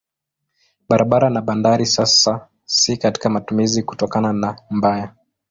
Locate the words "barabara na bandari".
0.89-1.85